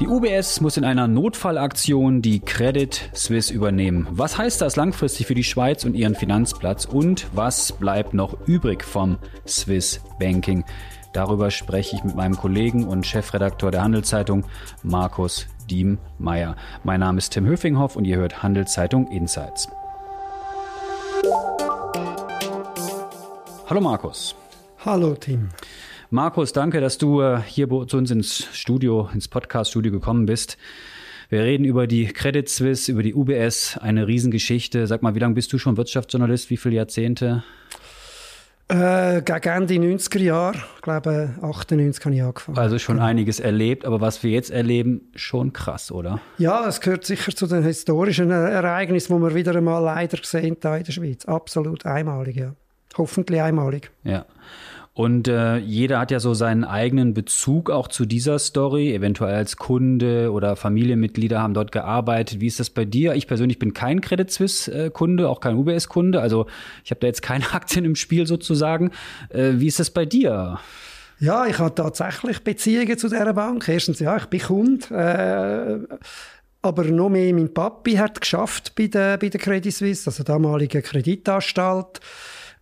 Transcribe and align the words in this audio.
Die 0.00 0.08
UBS 0.08 0.62
muss 0.62 0.78
in 0.78 0.84
einer 0.84 1.06
Notfallaktion 1.06 2.22
die 2.22 2.40
Credit 2.40 3.10
Suisse 3.12 3.52
übernehmen. 3.52 4.08
Was 4.10 4.38
heißt 4.38 4.62
das 4.62 4.76
langfristig 4.76 5.26
für 5.26 5.34
die 5.34 5.44
Schweiz 5.44 5.84
und 5.84 5.94
ihren 5.94 6.14
Finanzplatz? 6.14 6.86
Und 6.86 7.26
was 7.34 7.72
bleibt 7.72 8.14
noch 8.14 8.34
übrig 8.46 8.82
vom 8.82 9.18
Swiss 9.46 10.00
Banking? 10.18 10.64
Darüber 11.12 11.50
spreche 11.50 11.96
ich 11.96 12.02
mit 12.02 12.16
meinem 12.16 12.34
Kollegen 12.34 12.88
und 12.88 13.06
Chefredakteur 13.06 13.70
der 13.70 13.82
Handelszeitung, 13.82 14.46
Markus 14.82 15.46
Diemeyer. 15.70 16.56
Mein 16.82 17.00
Name 17.00 17.18
ist 17.18 17.34
Tim 17.34 17.44
Höfinghoff 17.44 17.94
und 17.94 18.06
ihr 18.06 18.16
hört 18.16 18.42
Handelszeitung 18.42 19.06
Insights. 19.08 19.68
Hallo 23.68 23.80
Markus. 23.82 24.34
Hallo 24.82 25.14
Tim. 25.14 25.50
Markus, 26.12 26.52
danke, 26.52 26.80
dass 26.80 26.98
du 26.98 27.20
äh, 27.20 27.40
hier 27.40 27.68
zu 27.86 27.96
uns 27.96 28.10
ins 28.10 28.48
Studio, 28.52 29.08
ins 29.14 29.28
Podcast-Studio 29.28 29.92
gekommen 29.92 30.26
bist. 30.26 30.58
Wir 31.28 31.44
reden 31.44 31.64
über 31.64 31.86
die 31.86 32.06
Credit 32.06 32.48
Suisse, 32.48 32.90
über 32.90 33.04
die 33.04 33.14
UBS, 33.14 33.78
eine 33.78 34.08
Riesengeschichte. 34.08 34.88
Sag 34.88 35.02
mal, 35.02 35.14
wie 35.14 35.20
lange 35.20 35.34
bist 35.34 35.52
du 35.52 35.58
schon 35.58 35.76
Wirtschaftsjournalist? 35.76 36.50
Wie 36.50 36.56
viele 36.56 36.74
Jahrzehnte? 36.74 37.44
Äh, 38.66 39.22
gegen 39.22 39.48
Ende 39.48 39.74
90er 39.74 40.18
Jahre, 40.18 40.56
ich 40.74 40.82
glaube 40.82 41.36
98 41.42 42.04
habe 42.04 42.14
ich 42.16 42.22
angefangen. 42.22 42.58
Also 42.58 42.80
schon 42.80 42.98
einiges 42.98 43.38
erlebt, 43.38 43.84
aber 43.84 44.00
was 44.00 44.24
wir 44.24 44.32
jetzt 44.32 44.50
erleben, 44.50 45.12
schon 45.14 45.52
krass, 45.52 45.92
oder? 45.92 46.20
Ja, 46.38 46.66
es 46.66 46.80
gehört 46.80 47.04
sicher 47.04 47.32
zu 47.32 47.46
den 47.46 47.62
historischen 47.62 48.32
Ereignissen, 48.32 49.16
die 49.16 49.22
wir 49.22 49.34
wieder 49.36 49.54
einmal 49.54 49.80
leider 49.80 50.18
sehen 50.24 50.56
da 50.58 50.76
in 50.76 50.82
der 50.82 50.92
Schweiz. 50.92 51.24
Absolut 51.26 51.86
einmalig, 51.86 52.34
ja. 52.34 52.54
Hoffentlich 52.98 53.40
einmalig. 53.40 53.92
Ja. 54.02 54.26
Und 54.92 55.28
äh, 55.28 55.56
jeder 55.58 56.00
hat 56.00 56.10
ja 56.10 56.18
so 56.18 56.34
seinen 56.34 56.64
eigenen 56.64 57.14
Bezug 57.14 57.70
auch 57.70 57.86
zu 57.88 58.06
dieser 58.06 58.38
Story. 58.38 58.92
Eventuell 58.92 59.34
als 59.34 59.56
Kunde 59.56 60.32
oder 60.32 60.56
Familienmitglieder 60.56 61.40
haben 61.40 61.54
dort 61.54 61.70
gearbeitet. 61.70 62.40
Wie 62.40 62.48
ist 62.48 62.58
das 62.58 62.70
bei 62.70 62.84
dir? 62.84 63.14
Ich 63.14 63.28
persönlich 63.28 63.58
bin 63.58 63.72
kein 63.72 64.00
Credit 64.00 64.30
Suisse-Kunde, 64.30 65.28
auch 65.28 65.40
kein 65.40 65.56
UBS-Kunde. 65.56 66.20
Also 66.20 66.46
ich 66.84 66.90
habe 66.90 67.00
da 67.00 67.06
jetzt 67.06 67.22
keine 67.22 67.44
Aktien 67.52 67.84
im 67.84 67.94
Spiel 67.94 68.26
sozusagen. 68.26 68.90
Äh, 69.28 69.52
wie 69.54 69.68
ist 69.68 69.78
das 69.78 69.90
bei 69.90 70.04
dir? 70.04 70.58
Ja, 71.20 71.46
ich 71.46 71.58
habe 71.58 71.74
tatsächlich 71.74 72.42
Beziehungen 72.42 72.98
zu 72.98 73.08
dieser 73.08 73.32
Bank. 73.32 73.68
Erstens, 73.68 74.00
ja, 74.00 74.16
ich 74.16 74.26
bin 74.26 74.40
Kunde. 74.40 74.86
Äh, 74.90 75.96
aber 76.62 76.84
noch 76.84 77.08
mehr 77.08 77.32
mein 77.32 77.54
Papi 77.54 77.94
hat 77.94 78.20
geschafft 78.20 78.74
bei 78.74 78.88
der, 78.88 79.16
bei 79.18 79.28
der 79.28 79.40
Credit 79.40 79.72
Suisse, 79.72 80.10
also 80.10 80.24
damaligen 80.24 80.82
Kreditanstalt. 80.82 82.00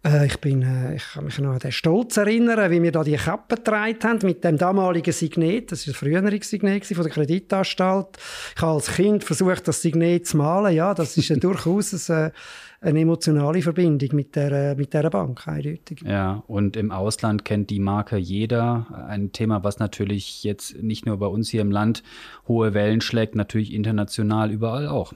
Äh, 0.09 0.27
ich, 0.27 0.41
bin, 0.41 0.63
äh, 0.63 0.97
ich 0.97 1.05
kann 1.13 1.25
mich 1.25 1.39
noch 1.39 1.53
an 1.53 1.59
den 1.59 1.73
Stolz 1.73 2.17
erinnern, 2.17 2.71
wie 2.71 2.83
wir 2.83 2.93
da 2.93 3.05
die 3.05 3.17
Kappe 3.17 3.57
getragen 3.57 3.99
haben 4.03 4.19
mit 4.23 4.43
dem 4.43 4.57
damaligen 4.57 5.13
Signet. 5.13 5.73
Das 5.73 5.87
war 5.87 5.93
ein 5.93 5.97
früheres 5.97 6.51
Signet 6.51 6.87
von 6.87 7.03
der 7.03 7.13
Kreditanstalt. 7.13 8.17
Ich 8.57 8.63
habe 8.63 8.73
als 8.75 8.95
Kind 8.95 9.25
versucht, 9.25 9.69
das 9.69 9.83
Signet 9.83 10.27
zu 10.27 10.39
malen. 10.39 10.75
Ja, 10.75 10.95
das 10.95 11.17
ist 11.17 11.31
durchaus 11.43 12.11
eine, 12.11 12.33
eine 12.81 13.01
emotionale 13.01 13.61
Verbindung 13.61 14.09
mit 14.13 14.35
der, 14.35 14.77
mit 14.77 14.95
der 14.95 15.11
Bank, 15.11 15.47
eindeutig. 15.47 16.01
Ja, 16.05 16.43
und 16.47 16.77
im 16.77 16.91
Ausland 16.91 17.45
kennt 17.45 17.71
die 17.71 17.81
Marke 17.81 18.17
jeder. 18.17 19.07
Ein 19.09 19.33
Thema, 19.33 19.63
was 19.63 19.79
natürlich 19.79 20.43
jetzt 20.45 20.83
nicht 20.83 21.05
nur 21.05 21.19
bei 21.19 21.27
uns 21.27 21.51
hier 21.51 21.61
im 21.61 21.71
Land 21.71 22.03
hohe 22.47 22.73
Wellen 22.73 23.01
schlägt, 23.01 23.35
natürlich 23.35 23.75
international 23.75 24.51
überall 24.51 24.89
auch. 24.89 25.13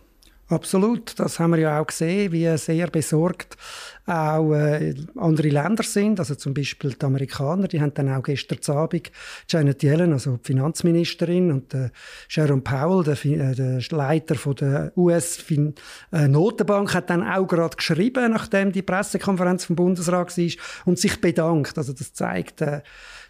Absolut, 0.52 1.18
das 1.18 1.40
haben 1.40 1.52
wir 1.52 1.60
ja 1.60 1.80
auch 1.80 1.86
gesehen, 1.86 2.30
wie 2.30 2.58
sehr 2.58 2.88
besorgt 2.88 3.56
auch 4.04 4.52
äh, 4.52 4.94
andere 5.16 5.48
Länder 5.48 5.82
sind. 5.82 6.18
Also 6.18 6.34
zum 6.34 6.52
Beispiel 6.54 6.94
die 6.94 7.06
Amerikaner, 7.06 7.68
die 7.68 7.80
haben 7.80 7.94
dann 7.94 8.12
auch 8.12 8.22
gestern 8.22 8.58
Abend 8.76 9.10
Janet 9.48 9.82
Yellen, 9.82 10.12
also 10.12 10.36
die 10.36 10.48
Finanzministerin, 10.48 11.52
und 11.52 11.72
äh, 11.72 11.90
Jerome 12.28 12.62
Powell, 12.62 13.04
der, 13.04 13.24
äh, 13.24 13.54
der 13.54 13.80
Leiter 13.90 14.34
von 14.34 14.56
der 14.56 14.92
US-Notenbank, 14.96 16.90
äh, 16.90 16.94
hat 16.94 17.10
dann 17.10 17.26
auch 17.26 17.46
gerade 17.46 17.76
geschrieben, 17.76 18.32
nachdem 18.32 18.72
die 18.72 18.82
Pressekonferenz 18.82 19.64
vom 19.64 19.76
Bundesrat 19.76 20.36
war, 20.36 20.50
und 20.84 20.98
sich 20.98 21.20
bedankt. 21.20 21.78
Also 21.78 21.92
das 21.92 22.12
zeigt, 22.12 22.60
äh, 22.60 22.82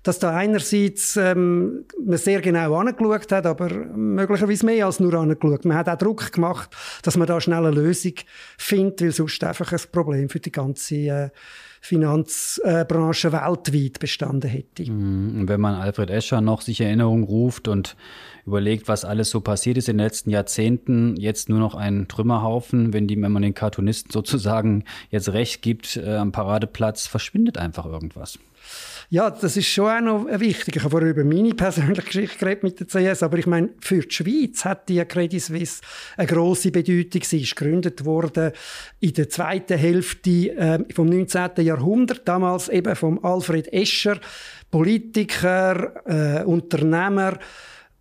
dass 0.02 0.18
da 0.18 0.34
einerseits 0.34 1.16
ähm, 1.16 1.84
man 2.04 2.18
sehr 2.18 2.40
genau 2.40 2.74
angeschaut 2.74 3.30
hat, 3.30 3.46
aber 3.46 3.68
möglicherweise 3.68 4.66
mehr 4.66 4.86
als 4.86 4.98
nur 4.98 5.14
angeschaut. 5.14 5.64
Man 5.64 5.76
hat 5.76 5.88
auch 5.88 5.96
Druck 5.96 6.32
gemacht, 6.32 6.70
dass 7.02 7.11
man 7.16 7.26
da 7.26 7.40
schnell 7.40 7.66
eine 7.66 7.70
Lösung 7.70 8.14
findet, 8.58 9.02
weil 9.02 9.12
sonst 9.12 9.42
einfach 9.44 9.72
ein 9.72 9.80
Problem 9.90 10.28
für 10.28 10.40
die 10.40 10.52
ganze 10.52 10.94
äh, 10.96 11.30
Finanzbranche 11.84 13.32
weltweit 13.32 13.98
bestanden 13.98 14.48
hätte. 14.48 14.88
Mhm. 14.88 15.48
Wenn 15.48 15.60
man 15.60 15.74
Alfred 15.74 16.10
Escher 16.10 16.40
noch 16.40 16.60
sich 16.60 16.80
Erinnerung 16.80 17.24
ruft 17.24 17.66
und 17.66 17.96
überlegt, 18.46 18.86
was 18.86 19.04
alles 19.04 19.30
so 19.30 19.40
passiert 19.40 19.76
ist 19.76 19.88
in 19.88 19.98
den 19.98 20.06
letzten 20.06 20.30
Jahrzehnten, 20.30 21.16
jetzt 21.16 21.48
nur 21.48 21.58
noch 21.58 21.74
ein 21.74 22.06
Trümmerhaufen, 22.06 22.92
wenn, 22.92 23.08
die, 23.08 23.20
wenn 23.20 23.32
man 23.32 23.42
den 23.42 23.54
Cartoonisten 23.54 24.10
sozusagen 24.12 24.84
jetzt 25.10 25.32
recht 25.32 25.60
gibt, 25.60 25.96
äh, 25.96 26.14
am 26.14 26.30
Paradeplatz 26.30 27.08
verschwindet 27.08 27.58
einfach 27.58 27.84
irgendwas. 27.84 28.38
Ja, 29.10 29.30
das 29.30 29.56
ist 29.56 29.66
schon 29.66 29.90
auch 29.90 30.00
noch 30.00 30.40
wichtig. 30.40 30.76
Ich 30.76 30.82
habe 30.82 30.90
vorher 30.90 31.10
über 31.10 31.24
meine 31.24 31.54
persönliche 31.54 32.02
Geschichte 32.02 32.38
geredet 32.38 32.62
mit 32.62 32.80
der 32.80 32.86
CS, 32.86 33.22
aber 33.22 33.36
ich 33.36 33.46
meine, 33.46 33.70
für 33.80 34.00
die 34.00 34.10
Schweiz 34.10 34.64
hat 34.64 34.88
die 34.88 35.04
Credit 35.04 35.42
Suisse 35.42 35.82
eine 36.16 36.26
grosse 36.26 36.70
Bedeutung. 36.70 37.22
Sie 37.22 37.42
ist 37.42 37.54
gegründet 37.54 38.06
worden 38.06 38.52
in 39.00 39.12
der 39.12 39.28
zweiten 39.28 39.76
Hälfte 39.76 40.56
äh, 40.56 40.78
vom 40.94 41.08
19. 41.08 41.50
Jahrhundert, 41.58 41.71
damals 42.24 42.68
eben 42.68 42.96
vom 42.96 43.24
Alfred 43.24 43.72
Escher, 43.72 44.18
Politiker, 44.70 45.92
äh, 46.06 46.44
Unternehmer, 46.44 47.38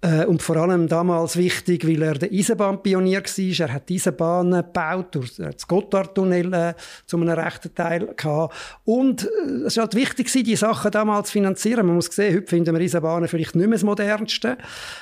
äh, 0.04 0.26
und 0.26 0.42
vor 0.42 0.58
allem 0.58 0.88
damals 0.88 1.38
wichtig, 1.38 1.88
weil 1.88 2.02
er 2.02 2.16
der 2.16 2.32
Eisenbahnpionier 2.32 3.22
war. 3.22 3.68
Er 3.68 3.74
hat 3.74 3.92
Eisenbahnen 3.92 4.64
gebaut, 4.64 5.14
durch 5.14 5.36
das 5.36 5.68
Gotthardtunnel 5.68 6.54
äh, 6.54 6.74
zu 7.06 7.18
einem 7.18 7.30
rechten 7.30 7.74
Teil 7.76 8.08
gehabt. 8.16 8.56
Und 8.84 9.26
äh, 9.26 9.68
es 9.68 9.78
war 9.78 9.84
halt 9.84 9.96
wichtig, 9.96 10.32
die 10.32 10.56
Sachen 10.56 10.90
damals 10.90 11.28
zu 11.28 11.34
finanzieren. 11.34 11.86
Man 11.86 11.96
muss 11.96 12.08
sehen, 12.08 12.36
heute 12.36 12.48
finden 12.48 12.76
wir 12.76 12.82
Eisenbahnen 12.82 13.30
vielleicht 13.30 13.56
nicht 13.56 13.68
mehr 13.68 13.76
das 13.76 13.84
Modernste. 13.84 14.58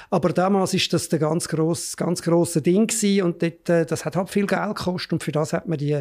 Aber 0.09 0.29
damals 0.33 0.73
ist 0.73 0.91
das 0.91 1.11
ein 1.13 1.19
ganz 1.19 1.47
grosses, 1.47 1.95
ganz 1.95 2.21
grosses 2.21 2.61
Ding 2.61 2.87
gewesen. 2.87 3.23
Und 3.23 3.41
dort, 3.41 3.69
äh, 3.69 3.85
das 3.85 4.03
hat 4.03 4.17
halt 4.17 4.29
viel 4.29 4.47
Geld 4.47 4.75
gekostet. 4.75 5.13
Und 5.13 5.23
für 5.23 5.31
das 5.31 5.53
hat 5.53 5.65
man 5.65 5.77
die 5.77 5.97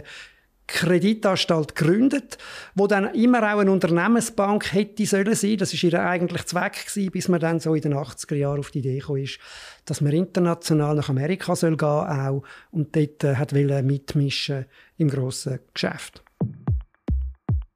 Kreditanstalt 0.69 1.75
gegründet, 1.75 2.39
wo 2.75 2.87
dann 2.87 3.13
immer 3.15 3.39
auch 3.43 3.59
eine 3.59 3.73
Unternehmensbank 3.73 4.73
hätte 4.73 5.07
sollen 5.07 5.35
sein. 5.35 5.57
Das 5.57 5.75
ist 5.75 5.83
ihr 5.83 6.01
eigentlich 6.01 6.45
Zweck 6.45 6.87
gewesen, 6.87 7.11
bis 7.11 7.29
man 7.29 7.41
dann 7.41 7.59
so 7.59 7.75
in 7.75 7.83
den 7.83 7.95
80er 7.95 8.37
Jahren 8.37 8.61
auf 8.61 8.71
die 8.71 8.79
Idee 8.79 8.99
gekommen 8.99 9.25
ist, 9.25 9.41
dass 9.87 10.01
man 10.01 10.13
international 10.13 10.95
nach 10.95 11.09
Amerika 11.09 11.57
soll 11.57 11.77
gehen 11.77 11.89
auch 11.89 12.43
und 12.71 12.95
dort 12.95 13.25
äh, 13.25 13.37
hat 13.37 13.53
mitmischen 13.53 14.67
im 14.99 15.09
grossen 15.09 15.59
Geschäft. 15.75 16.23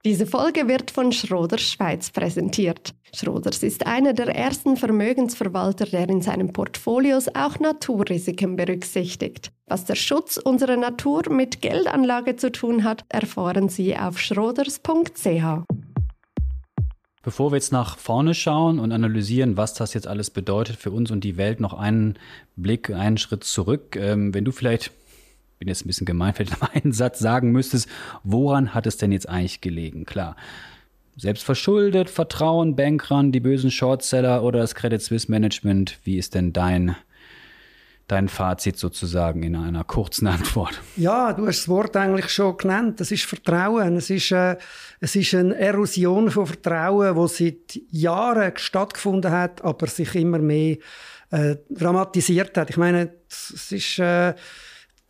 Diese 0.05 0.27
Folge 0.27 0.67
wird 0.67 0.91
von 0.91 1.13
Schroders 1.13 1.61
Schweiz 1.61 2.11
präsentiert. 2.11 2.93
Schroders 3.15 3.63
ist 3.63 3.87
einer 3.87 4.11
der 4.11 4.35
ersten 4.35 4.75
Vermögensverwalter, 4.75 5.85
der 5.85 6.09
in 6.09 6.21
seinen 6.21 6.51
Portfolios 6.51 7.29
auch 7.33 7.57
Naturrisiken 7.59 8.57
berücksichtigt. 8.57 9.53
Was 9.65 9.85
der 9.85 9.95
Schutz 9.95 10.35
unserer 10.35 10.75
Natur 10.75 11.29
mit 11.29 11.61
Geldanlage 11.61 12.35
zu 12.35 12.51
tun 12.51 12.83
hat, 12.83 13.05
erfahren 13.07 13.69
Sie 13.69 13.95
auf 13.97 14.19
schroders.ch. 14.19 15.63
Bevor 17.21 17.53
wir 17.53 17.55
jetzt 17.55 17.71
nach 17.71 17.97
vorne 17.97 18.33
schauen 18.33 18.79
und 18.79 18.91
analysieren, 18.91 19.55
was 19.55 19.73
das 19.73 19.93
jetzt 19.93 20.07
alles 20.07 20.29
bedeutet 20.31 20.75
für 20.75 20.91
uns 20.91 21.11
und 21.11 21.23
die 21.23 21.37
Welt, 21.37 21.61
noch 21.61 21.73
einen 21.73 22.19
Blick, 22.57 22.89
einen 22.89 23.17
Schritt 23.17 23.45
zurück. 23.45 23.95
Ähm, 23.95 24.33
wenn 24.33 24.43
du 24.43 24.51
vielleicht 24.51 24.91
bin 25.63 25.69
jetzt 25.69 25.85
ein 25.85 25.87
bisschen 25.87 26.05
gemein, 26.05 26.33
vielleicht 26.33 26.61
noch 26.61 26.73
einen 26.73 26.91
Satz 26.91 27.19
sagen 27.19 27.51
müsstest, 27.51 27.87
woran 28.23 28.73
hat 28.73 28.85
es 28.85 28.97
denn 28.97 29.11
jetzt 29.11 29.29
eigentlich 29.29 29.61
gelegen? 29.61 30.05
Klar, 30.05 30.35
selbst 31.15 31.43
verschuldet, 31.43 32.09
Vertrauen, 32.09 32.75
Bankrun, 32.75 33.31
die 33.31 33.39
bösen 33.39 33.71
Shortseller 33.71 34.43
oder 34.43 34.59
das 34.59 34.75
Credit 34.75 35.01
Suisse 35.01 35.29
Management. 35.31 35.99
Wie 36.03 36.17
ist 36.17 36.33
denn 36.35 36.53
dein, 36.53 36.95
dein 38.07 38.27
Fazit 38.27 38.77
sozusagen 38.77 39.43
in 39.43 39.55
einer 39.55 39.83
kurzen 39.83 40.27
Antwort? 40.27 40.81
Ja, 40.97 41.31
du 41.33 41.47
hast 41.47 41.59
das 41.59 41.67
Wort 41.69 41.95
eigentlich 41.95 42.29
schon 42.29 42.57
genannt. 42.57 42.99
Das 42.99 43.11
ist 43.11 43.23
Vertrauen. 43.23 43.95
Es 43.95 44.09
ist, 44.09 44.31
äh, 44.31 44.57
es 44.99 45.15
ist 45.15 45.33
eine 45.35 45.55
Erosion 45.55 46.31
von 46.31 46.47
Vertrauen, 46.47 47.15
die 47.15 47.27
seit 47.27 47.81
Jahren 47.91 48.51
stattgefunden 48.57 49.31
hat, 49.31 49.63
aber 49.63 49.87
sich 49.87 50.15
immer 50.15 50.39
mehr 50.39 50.77
äh, 51.29 51.55
dramatisiert 51.69 52.57
hat. 52.57 52.69
Ich 52.71 52.77
meine, 52.77 53.13
es 53.29 53.71
ist... 53.71 53.99
Äh, 53.99 54.33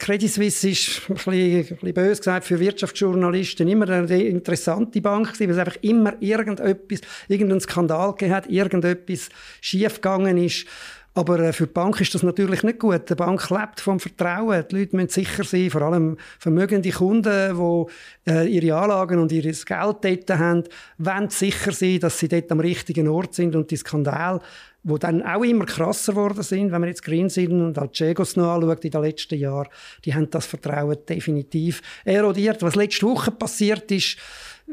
Credit 0.03 0.29
Suisse 0.29 0.69
ist 0.69 1.01
ein 1.07 1.15
bisschen, 1.15 1.31
ein 1.31 1.65
bisschen 1.65 1.93
böse 1.93 2.17
gesagt 2.17 2.45
für 2.45 2.59
Wirtschaftsjournalisten 2.59 3.69
immer 3.69 3.87
eine 3.87 4.21
interessante 4.21 4.99
Bank 4.99 5.31
gewesen, 5.31 5.47
weil 5.47 5.51
es 5.51 5.57
einfach 5.59 5.81
immer 5.81 6.13
irgendetwas, 6.19 6.99
irgendeinen 7.29 7.61
Skandal 7.61 8.11
gegeben 8.11 8.33
hat, 8.33 8.49
irgendetwas 8.49 9.29
schiefgegangen 9.61 10.35
ist. 10.35 10.65
Aber 11.13 11.39
äh, 11.39 11.53
für 11.53 11.67
die 11.67 11.71
Bank 11.73 12.01
ist 12.01 12.13
das 12.13 12.21
natürlich 12.21 12.63
nicht 12.63 12.79
gut. 12.79 13.09
Die 13.09 13.15
Bank 13.15 13.49
lebt 13.49 13.79
vom 13.79 13.97
Vertrauen. 13.97 14.65
Die 14.69 14.79
Leute 14.79 14.93
müssen 14.97 15.07
sicher 15.07 15.45
sein, 15.45 15.69
vor 15.69 15.83
allem 15.83 16.17
vermögende 16.37 16.91
Kunden, 16.91 17.55
die 18.25 18.29
äh, 18.29 18.45
ihre 18.45 18.77
Anlagen 18.77 19.19
und 19.19 19.31
ihr 19.31 19.43
Geld 19.43 19.65
dort 19.69 20.29
haben, 20.31 20.63
wollen 20.97 21.29
sicher 21.29 21.71
sein, 21.71 22.01
dass 22.01 22.19
sie 22.19 22.27
dort 22.27 22.51
am 22.51 22.59
richtigen 22.59 23.07
Ort 23.07 23.35
sind 23.35 23.55
und 23.55 23.71
die 23.71 23.77
Skandal 23.77 24.41
wo 24.83 24.97
dann 24.97 25.21
auch 25.23 25.43
immer 25.43 25.65
krasser 25.65 26.13
geworden 26.13 26.43
sind. 26.43 26.71
Wenn 26.71 26.81
man 26.81 26.89
jetzt 26.89 27.03
Greensill 27.03 27.51
und 27.51 27.77
Alcegos 27.77 28.35
noch 28.35 28.53
anschaut 28.53 28.83
in 28.83 28.91
den 28.91 29.01
letzten 29.01 29.39
Jahren, 29.39 29.69
die 30.03 30.13
haben 30.13 30.29
das 30.29 30.45
Vertrauen 30.45 30.97
definitiv 31.07 31.81
erodiert. 32.03 32.61
Was 32.61 32.75
letzte 32.75 33.05
Woche 33.05 33.31
passiert 33.31 33.89
ist, 33.91 34.17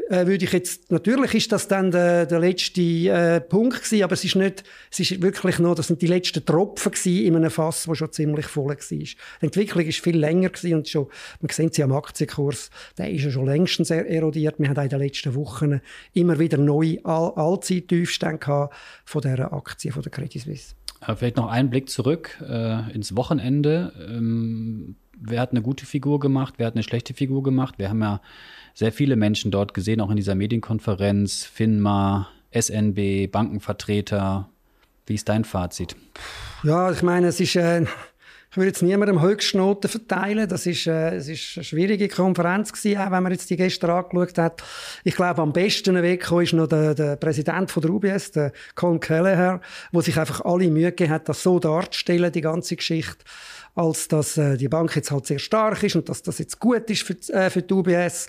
äh, 0.08 0.26
würde 0.26 0.44
ich 0.44 0.52
jetzt, 0.52 0.90
natürlich 0.90 1.34
ist 1.34 1.52
das 1.52 1.68
dann 1.68 1.90
der, 1.90 2.26
der 2.26 2.40
letzte 2.40 2.80
äh, 2.80 3.40
Punkt 3.40 3.82
gewesen, 3.82 4.02
aber 4.02 4.14
es 4.14 4.24
ist 4.24 4.36
nicht, 4.36 4.64
es 4.90 5.00
ist 5.00 5.22
wirklich 5.22 5.58
noch, 5.58 5.74
das 5.74 5.88
sind 5.88 6.02
die 6.02 6.06
letzten 6.06 6.44
Tropfen 6.44 6.92
gewesen 6.92 7.24
in 7.26 7.36
einem 7.36 7.50
Fass, 7.50 7.88
wo 7.88 7.94
schon 7.94 8.12
ziemlich 8.12 8.46
voll 8.46 8.68
war. 8.68 8.76
Die 8.76 9.16
Entwicklung 9.40 9.84
ist 9.84 10.00
viel 10.00 10.16
länger 10.16 10.50
gewesen 10.50 10.74
und 10.74 10.88
schon, 10.88 11.06
man 11.40 11.50
sehen 11.50 11.70
sie 11.72 11.82
am 11.82 11.92
Aktienkurs, 11.92 12.70
der 12.98 13.10
ist 13.10 13.24
ja 13.24 13.30
schon 13.30 13.46
längstens 13.46 13.90
erodiert. 13.90 14.56
Wir 14.58 14.68
haben 14.68 14.82
in 14.82 14.88
den 14.88 14.98
letzten 14.98 15.34
Wochen 15.34 15.80
immer 16.12 16.38
wieder 16.38 16.58
neue 16.58 16.98
All 17.04 17.32
Allzeit-Tiefstände 17.34 18.38
gehabt 18.38 18.74
von 19.04 19.22
dieser 19.22 19.52
Aktie, 19.52 19.92
von 19.92 20.02
der 20.02 20.12
Credit 20.12 20.42
Suisse. 20.42 20.74
Vielleicht 21.16 21.36
noch 21.36 21.48
einen 21.48 21.70
Blick 21.70 21.88
zurück 21.88 22.36
äh, 22.46 22.92
ins 22.92 23.16
Wochenende. 23.16 23.92
Ähm, 23.98 24.96
wer 25.20 25.40
hat 25.40 25.50
eine 25.50 25.62
gute 25.62 25.86
Figur 25.86 26.18
gemacht, 26.18 26.54
wer 26.56 26.66
hat 26.66 26.74
eine 26.74 26.82
schlechte 26.82 27.14
Figur 27.14 27.42
gemacht? 27.42 27.74
Wir 27.78 27.90
haben 27.90 28.02
ja 28.02 28.20
sehr 28.74 28.92
viele 28.92 29.16
Menschen 29.16 29.50
dort 29.50 29.74
gesehen, 29.74 30.00
auch 30.00 30.10
in 30.10 30.16
dieser 30.16 30.34
Medienkonferenz, 30.34 31.44
FINMA, 31.44 32.28
SNB, 32.52 33.30
Bankenvertreter. 33.30 34.48
Wie 35.06 35.14
ist 35.14 35.28
dein 35.28 35.44
Fazit? 35.44 35.96
Ja, 36.62 36.90
ich 36.90 37.02
meine, 37.02 37.28
es 37.28 37.40
ist, 37.40 37.56
äh, 37.56 37.82
ich 37.82 38.56
würde 38.56 38.68
jetzt 38.68 38.82
niemandem 38.82 39.22
Höchstnoten 39.22 39.88
verteilen. 39.88 40.48
Das 40.48 40.66
ist, 40.66 40.86
äh, 40.86 41.14
es 41.14 41.28
ist 41.28 41.52
eine 41.56 41.64
schwierige 41.64 42.08
Konferenz 42.08 42.72
gewesen, 42.72 42.98
auch 43.00 43.10
wenn 43.10 43.22
man 43.22 43.32
jetzt 43.32 43.48
die 43.50 43.56
gestern 43.56 43.90
angeschaut 43.90 44.38
hat. 44.38 44.62
Ich 45.04 45.14
glaube, 45.14 45.42
am 45.42 45.52
besten 45.52 46.00
weggekommen 46.02 46.44
ist 46.44 46.52
noch 46.52 46.66
der, 46.66 46.94
der 46.94 47.16
Präsident 47.16 47.70
von 47.70 47.82
der 47.82 47.90
UBS, 47.90 48.32
der 48.32 48.52
Colin 48.74 49.00
Kelleher, 49.00 49.60
wo 49.92 50.00
sich 50.00 50.18
einfach 50.18 50.40
alle 50.42 50.68
Mühe 50.68 50.90
gegeben 50.90 51.12
hat, 51.12 51.28
das 51.28 51.42
so 51.42 51.58
darzustellen, 51.58 52.32
die 52.32 52.40
ganze 52.40 52.76
Geschichte 52.76 53.24
als 53.74 54.08
dass 54.08 54.36
äh, 54.36 54.56
die 54.56 54.68
Bank 54.68 54.94
jetzt 54.96 55.10
halt 55.10 55.26
sehr 55.26 55.38
stark 55.38 55.82
ist 55.82 55.96
und 55.96 56.08
dass 56.08 56.22
das 56.22 56.38
jetzt 56.38 56.58
gut 56.58 56.88
ist 56.90 57.02
für, 57.02 57.14
äh, 57.32 57.50
für 57.50 57.62
die 57.62 57.74
UBS. 57.74 58.26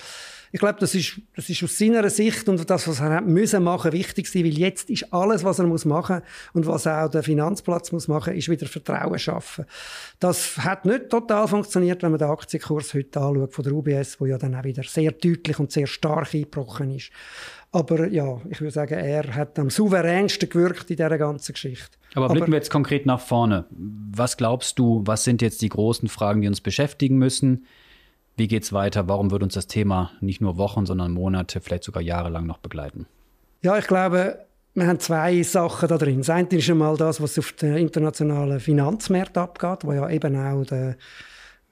Ich 0.54 0.60
glaube, 0.60 0.80
das 0.80 0.96
ist, 0.96 1.22
das 1.36 1.50
ist 1.50 1.64
aus 1.64 1.78
seiner 1.78 2.10
Sicht 2.10 2.50
und 2.50 2.70
das, 2.70 2.88
was 2.88 3.00
er 3.00 3.22
müssen 3.22 3.64
machen, 3.64 3.94
wichtig 3.94 4.28
sein, 4.28 4.44
weil 4.44 4.58
jetzt 4.58 4.90
ist 4.90 5.14
alles, 5.14 5.44
was 5.44 5.60
er 5.60 5.66
muss 5.66 5.86
machen 5.86 6.22
und 6.54 6.68
was 6.68 6.88
auch 6.88 7.10
der 7.10 7.24
Finanzplatz 7.24 7.92
muss 7.92 8.08
machen, 8.08 8.36
ist 8.36 8.50
wieder 8.50 8.68
Vertrauen 8.68 9.18
schaffen. 9.18 9.66
Das 10.20 10.58
hat 10.58 10.86
nicht 10.86 11.10
total 11.10 11.48
funktioniert, 11.48 12.04
wenn 12.04 12.12
man 12.12 12.20
den 12.20 12.30
Aktienkurs 12.30 12.94
heute 12.94 13.22
anschaut 13.22 13.54
von 13.54 13.64
der 13.64 13.74
UBS, 13.74 14.20
wo 14.20 14.26
ja 14.26 14.38
dann 14.38 14.56
auch 14.56 14.64
wieder 14.64 14.84
sehr 14.84 15.12
deutlich 15.12 15.58
und 15.58 15.72
sehr 15.72 15.88
stark 15.88 16.34
eingebrochen 16.34 16.92
ist. 16.96 17.12
Aber 17.72 18.08
ja, 18.08 18.42
ich 18.50 18.60
würde 18.60 18.74
sagen, 18.74 18.96
er 18.96 19.34
hat 19.34 19.58
am 19.58 19.70
souveränsten 19.70 20.50
gewirkt 20.50 20.90
in 20.90 20.98
dieser 20.98 21.18
ganzen 21.18 21.54
Geschichte. 21.54 21.98
Aber 22.14 22.28
blicken 22.28 22.44
Aber, 22.44 22.52
wir 22.52 22.58
jetzt 22.58 22.70
konkret 22.70 23.06
nach 23.06 23.22
vorne. 23.22 23.66
Was 23.70 24.36
glaubst 24.36 24.78
du, 24.78 25.02
was 25.06 25.24
sind 25.24 25.42
jetzt 25.42 25.62
die 25.62 25.70
großen 25.70 26.10
Fragen, 26.10 26.42
die 26.42 26.50
uns 26.50 26.60
beschäftigen 26.60 27.18
müssen? 27.18 27.66
Wie 28.38 28.48
geht 28.48 28.64
es 28.64 28.74
weiter? 28.74 29.08
Warum 29.08 29.32
wird 29.32 29.44
uns 29.44 29.54
das 29.54 29.68
Thema 29.68 30.12
nicht 30.22 30.42
nur 30.42 30.58
Wochen, 30.58 30.86
sondern 30.86 31.12
Monate, 31.12 31.62
vielleicht 31.62 31.84
sogar 31.84 32.02
jahrelang 32.02 32.46
noch 32.46 32.58
begleiten? 32.58 33.06
Ja, 33.62 33.78
ich 33.78 33.88
glaube, 33.88 34.46
wir 34.74 34.88
haben 34.88 35.00
zwei 35.00 35.44
Sachen 35.44 35.90
da 35.90 35.98
drin. 35.98 36.20
Das 36.20 36.30
eine 36.30 36.48
ist 36.48 36.70
einmal 36.70 36.98
das, 36.98 37.22
was 37.22 37.38
auf 37.38 37.52
den 37.54 37.76
internationalen 37.78 38.60
Finanzmärkten 38.60 39.42
abgeht, 39.42 39.84
wo 39.84 39.94
ja 39.94 40.10
eben 40.10 40.36
auch 40.36 40.64
der 40.66 40.96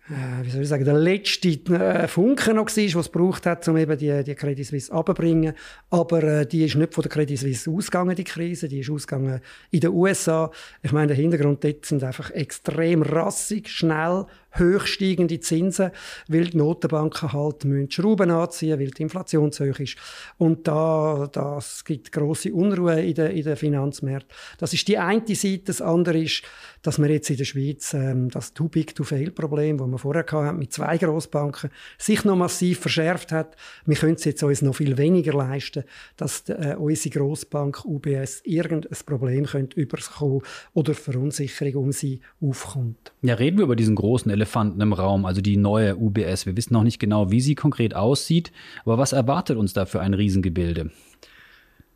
äh, 0.09 0.44
wie 0.44 0.50
soll 0.50 0.63
ich 0.63 0.67
sagen, 0.67 0.85
der 0.85 0.95
letzte 0.95 1.50
äh, 1.50 2.07
Funke 2.07 2.53
noch 2.53 2.65
war, 2.65 2.83
was 2.95 3.06
es 3.06 3.09
braucht 3.09 3.45
hat, 3.45 3.67
um 3.67 3.77
eben 3.77 3.95
die, 3.97 4.23
die 4.23 4.33
Credit 4.33 4.65
Suisse 4.65 4.91
abzubringen. 4.91 5.53
Aber 5.91 6.23
äh, 6.23 6.45
die 6.47 6.65
ist 6.65 6.75
nicht 6.75 6.95
von 6.95 7.03
der 7.03 7.11
Credit 7.11 7.38
Suisse 7.38 7.69
ausgegangen, 7.69 8.15
die 8.15 8.23
Krise. 8.23 8.67
Die 8.67 8.79
ist 8.79 8.89
ausgegangen 8.89 9.39
in 9.69 9.81
den 9.81 9.91
USA. 9.91 10.51
Ich 10.81 10.91
meine, 10.91 11.07
der 11.07 11.15
Hintergrund 11.15 11.63
dort 11.63 11.85
sind 11.85 12.03
einfach 12.03 12.31
extrem 12.31 13.03
rassig, 13.03 13.69
schnell, 13.69 14.25
hochsteigende 14.57 15.39
Zinsen, 15.39 15.91
weil 16.27 16.45
die 16.45 16.57
Notenbanken 16.57 17.31
halt 17.33 17.65
müssen 17.65 17.91
Schrauben 17.91 18.31
anziehen, 18.31 18.79
weil 18.79 18.91
die 18.91 19.03
Inflation 19.03 19.51
zu 19.51 19.69
hoch 19.69 19.79
ist. 19.79 19.97
Und 20.37 20.67
da, 20.67 21.29
das 21.31 21.83
gibt 21.85 22.11
große 22.11 22.53
Unruhe 22.53 23.01
in 23.01 23.13
den, 23.13 23.31
in 23.31 23.43
den 23.43 23.55
Finanzmärkten. 23.55 24.35
Das 24.57 24.73
ist 24.73 24.87
die 24.87 24.97
eine 24.97 25.23
Seite. 25.35 25.63
Das 25.65 25.81
andere 25.81 26.19
ist, 26.19 26.43
dass 26.81 26.97
wir 26.97 27.09
jetzt 27.09 27.29
in 27.29 27.37
der 27.37 27.45
Schweiz 27.45 27.93
ähm, 27.93 28.29
das 28.29 28.53
Too 28.53 28.69
Big 28.69 28.95
to 28.95 29.03
Fail 29.03 29.31
Problem, 29.31 29.77
das 29.77 29.87
wir 29.87 29.97
vorher 29.97 30.25
hatten, 30.29 30.59
mit 30.59 30.73
zwei 30.73 30.97
Grossbanken, 30.97 31.69
sich 31.97 32.23
noch 32.23 32.35
massiv 32.35 32.79
verschärft 32.79 33.31
hat. 33.31 33.55
Wir 33.85 33.95
können 33.95 34.15
es 34.15 34.25
jetzt 34.25 34.43
uns 34.43 34.61
noch 34.61 34.75
viel 34.75 34.97
weniger 34.97 35.33
leisten, 35.33 35.83
dass 36.17 36.47
äh, 36.47 36.75
unsere 36.77 37.19
Grossbank 37.19 37.83
UBS 37.85 38.41
irgendein 38.43 38.97
Problem 39.05 39.45
könnte 39.45 39.79
überkommen 39.79 40.41
oder 40.73 40.93
Verunsicherung 40.93 41.83
um 41.83 41.91
sie 41.91 42.21
aufkommt. 42.41 43.11
Ja, 43.21 43.35
reden 43.35 43.57
wir 43.57 43.63
über 43.63 43.75
diesen 43.75 43.95
großen 43.95 44.31
Elefanten 44.39 44.80
im 44.81 44.94
Raum, 44.94 45.25
also 45.25 45.41
die 45.41 45.57
neue 45.57 45.97
UBS. 45.97 46.45
Wir 46.45 46.56
wissen 46.56 46.74
noch 46.74 46.83
nicht 46.83 47.00
genau, 47.00 47.31
wie 47.31 47.41
sie 47.41 47.56
konkret 47.56 47.95
aussieht, 47.95 48.51
aber 48.86 48.97
was 48.97 49.12
erwartet 49.12 49.57
uns 49.57 49.74
da 49.74 49.86
für 49.86 50.00
ein 50.00 50.13
Riesengebilde? 50.13 50.91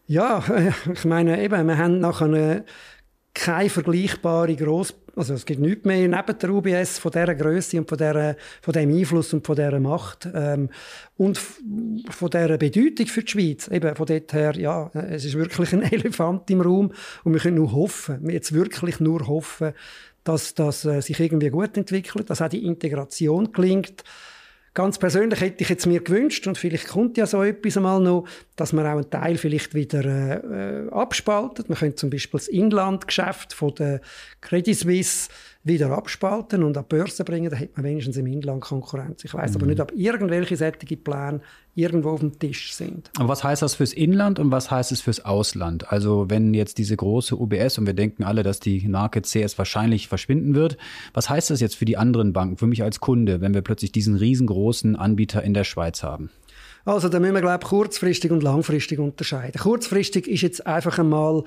Ja, 0.08 0.44
ich 0.94 1.06
meine 1.06 1.42
eben, 1.42 1.68
wir 1.68 1.78
haben 1.78 2.00
nachher 2.00 2.26
eine 2.26 2.66
keine 3.34 3.70
vergleichbare 3.70 4.56
Gross 4.56 4.94
also 5.16 5.36
es 5.36 5.46
gibt 5.46 5.60
nichts 5.60 5.86
mehr 5.86 6.08
neben 6.08 6.40
der 6.40 6.50
UBS 6.50 6.98
von 6.98 7.12
dieser 7.12 7.36
Größe 7.36 7.78
und 7.78 7.88
von, 7.88 7.98
dieser, 7.98 8.36
von 8.62 8.74
dem 8.74 8.96
Einfluss 8.96 9.34
und 9.34 9.46
von 9.46 9.56
dieser 9.56 9.80
Macht 9.80 10.28
ähm, 10.34 10.70
und 11.18 11.38
von 11.38 12.30
dieser 12.30 12.58
Bedeutung 12.58 13.06
für 13.08 13.22
die 13.22 13.32
Schweiz. 13.32 13.68
Eben 13.68 13.96
von 13.96 14.06
dort 14.08 14.34
her, 14.34 14.58
ja, 14.58 14.90
es 14.94 15.26
ist 15.26 15.36
wirklich 15.36 15.72
ein 15.74 15.84
Elefant 15.92 16.50
im 16.50 16.62
Raum 16.62 16.94
und 17.24 17.34
wir 17.34 17.40
können 17.40 17.58
nur 17.58 17.74
hoffen, 17.74 18.28
jetzt 18.30 18.54
wirklich 18.54 19.00
nur 19.00 19.28
hoffen, 19.28 19.74
dass 20.24 20.54
das 20.54 20.86
äh, 20.86 21.02
sich 21.02 21.20
irgendwie 21.20 21.50
gut 21.50 21.76
entwickelt, 21.78 22.30
dass 22.30 22.42
auch 22.42 22.50
die 22.50 22.66
Integration 22.66 23.52
gelingt. 23.52 24.04
Ganz 24.74 24.98
persönlich 24.98 25.40
hätte 25.40 25.62
ich 25.62 25.70
jetzt 25.70 25.86
mir 25.86 26.02
gewünscht, 26.02 26.48
und 26.48 26.58
vielleicht 26.58 26.88
kommt 26.88 27.18
ja 27.18 27.28
so 27.28 27.44
etwas 27.44 27.78
einmal 27.78 28.00
noch, 28.00 28.26
dass 28.56 28.74
man 28.74 28.88
auch 28.88 28.94
einen 28.94 29.10
Teil 29.10 29.38
vielleicht 29.38 29.76
wieder 29.76 30.04
äh, 30.04 30.90
abspaltet. 30.90 31.70
Man 31.70 31.78
könnte 31.78 31.98
zum 31.98 32.10
Beispiel 32.10 32.40
das 32.40 32.48
Inlandgeschäft 32.48 33.54
von 33.54 33.76
der 33.76 34.02
Credit 34.42 34.76
Suisse 34.76 35.30
wieder 35.66 35.92
abspalten 35.92 36.64
und 36.64 36.78
an 36.78 36.84
die 36.84 36.96
Börse 36.96 37.24
bringen, 37.24 37.50
dann 37.50 37.60
hat 37.60 37.76
man 37.76 37.86
wenigstens 37.86 38.18
im 38.18 38.28
Inland 38.28 38.62
Konkurrenz. 38.62 39.24
Ich 39.24 39.34
weiß 39.34 39.52
mhm. 39.52 39.58
aber 39.58 39.66
nicht, 39.68 39.80
ob 39.80 39.94
irgendwelche 39.94 40.58
sättige 40.58 40.98
Pläne 40.98 41.40
irgendwo 41.74 42.12
auf 42.12 42.20
dem 42.20 42.38
Tisch 42.38 42.74
sind. 42.74 43.10
Und 43.18 43.28
was 43.30 43.44
heißt 43.44 43.62
das 43.62 43.76
fürs 43.76 43.94
Inland 43.94 44.40
und 44.40 44.52
was 44.52 44.70
heißt 44.70 44.92
es 44.92 45.02
fürs 45.02 45.24
Ausland? 45.24 45.92
Also 45.92 46.30
wenn 46.30 46.54
jetzt 46.54 46.78
diese 46.78 46.98
große 46.98 47.36
UBS 47.36 47.78
und 47.78 47.88
wir 47.88 47.94
denken 47.94 48.24
alle, 48.24 48.44
dass 48.44 48.60
die 48.60 48.88
Marke 48.88 49.22
CS 49.22 49.58
wahrscheinlich 49.58 50.08
verschwinden 50.08 50.54
wird, 50.54 50.78
was 51.14 51.30
heißt 51.30 51.50
das 51.50 51.62
jetzt 51.62 51.76
für 51.76 51.86
die 51.86 51.98
anderen 51.98 52.34
Banken, 52.34 52.58
für 52.58 52.68
mich 52.68 52.84
als 52.84 53.00
Kunde, 53.00 53.40
wenn 53.40 53.54
wir 53.54 53.62
plötzlich 53.62 53.92
diesen 53.92 54.16
riesengroßen 54.16 54.96
Anbieter 54.96 55.44
in 55.44 55.54
der 55.54 55.64
Schweiz 55.64 56.04
haben? 56.04 56.30
Also 56.86 57.08
da 57.08 57.20
müssen 57.20 57.34
wir, 57.34 57.42
glaube 57.42 57.60
ich, 57.64 57.70
kurzfristig 57.70 58.32
und 58.32 58.44
langfristig 58.44 59.00
unterscheiden. 59.00 59.60
Kurzfristig 59.60 60.28
ist 60.28 60.42
jetzt 60.42 60.68
einfach 60.68 61.00
einmal 61.00 61.44